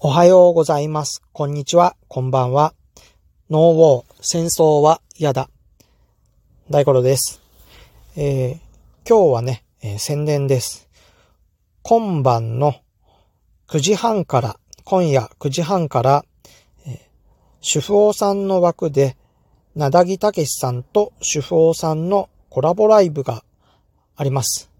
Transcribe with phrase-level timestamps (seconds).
[0.00, 1.22] おはようございます。
[1.32, 1.96] こんにちは。
[2.06, 2.72] こんばんは。
[3.50, 5.50] ノーウォー、戦争は嫌だ。
[6.70, 7.40] 大五郎です。
[8.14, 8.58] えー
[9.08, 10.88] 今日はね、えー宣伝です。
[11.82, 12.76] 今晩の
[13.66, 16.24] 9時半から、今夜9時半から、
[16.86, 16.98] えー
[17.60, 19.16] 主婦王さんの枠で、
[19.74, 23.42] なだぎたけしさんと主婦王さんのコラボライブが
[24.14, 24.70] あります。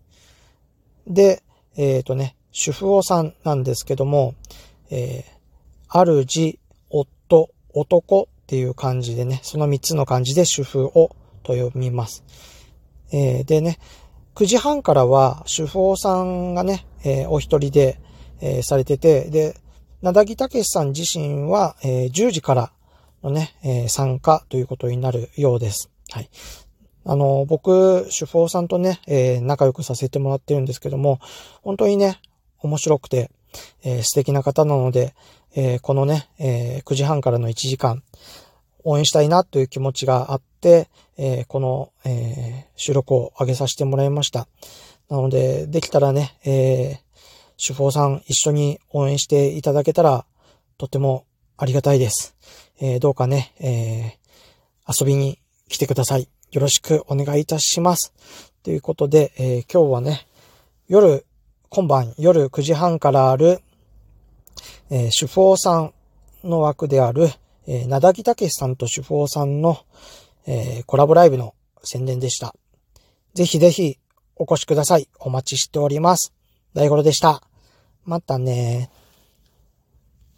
[1.09, 1.43] で、
[1.77, 4.37] えっ、とね、主婦王さんなんですけども、
[4.91, 6.58] えー、主、
[6.90, 12.25] 夫、男っていう感じでね、その3つの漢字で主婦をと読みます。
[13.11, 13.79] えーでね、
[14.35, 18.00] 9時半からは主婦さんがね、えーお一人で、
[18.40, 19.57] えーされてて、で、
[20.03, 22.73] なだぎたけしさん自身は、えー10時から
[23.23, 25.90] のね、えー参加ということになるようです。
[26.11, 26.31] はい。
[27.04, 31.18] あの、僕、主婦さんとね、えー仲良くさせてもらってるんですけども、
[31.62, 32.20] 本当にね、
[32.61, 33.31] 面白くて、
[33.83, 35.14] えー素敵な方なので、
[35.55, 38.02] えーこのね、えー9時半からの1時間、
[38.84, 44.47] 応援したいなという気持ちがあって、えこの、え収録を上げさせてもらいました。
[45.11, 47.08] なので、できたらね、えー
[47.61, 50.25] 主婦さん一緒に応援していただけたら、
[50.78, 51.25] とても
[51.56, 52.36] ありがたいです。
[52.80, 54.19] えどうかね、え
[54.89, 56.28] 遊びに来てください。
[56.53, 58.14] よろしくお願いいたします。
[58.62, 60.27] ということで、え今日はね、
[60.89, 61.27] 夜、
[61.70, 63.61] 今晩夜9時半からある、
[64.91, 65.92] えー主婦さん
[66.42, 67.28] の枠である、
[67.66, 69.78] えー、なだぎたけしさんと主婦さんの、
[70.46, 72.55] えーコラボライブの宣伝でした。
[73.34, 73.98] ぜひぜひ
[74.36, 75.08] お越しください。
[75.19, 76.33] お待ちしております。
[76.74, 77.42] 大頃でした。
[78.05, 78.91] またね